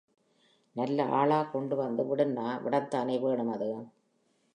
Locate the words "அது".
3.51-3.69